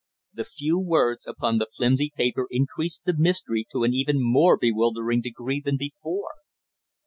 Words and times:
The 0.33 0.45
few 0.45 0.79
words 0.79 1.27
upon 1.27 1.59
the 1.59 1.67
flimsy 1.67 2.11
paper 2.15 2.47
increased 2.49 3.03
the 3.05 3.13
mystery 3.15 3.67
to 3.71 3.83
an 3.83 3.93
even 3.93 4.15
more 4.19 4.57
bewildering 4.57 5.21
degree 5.21 5.61
than 5.63 5.77
before! 5.77 6.31